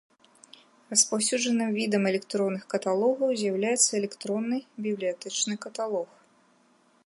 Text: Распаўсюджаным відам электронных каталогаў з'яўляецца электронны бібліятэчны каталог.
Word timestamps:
Распаўсюджаным 0.93 1.69
відам 1.79 2.03
электронных 2.11 2.63
каталогаў 2.75 3.29
з'яўляецца 3.41 3.91
электронны 4.01 4.57
бібліятэчны 4.87 5.53
каталог. 5.67 6.09